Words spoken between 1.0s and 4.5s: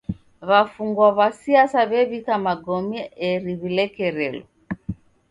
w'a siasa w'ew'ika magome eri w'ilekerelo.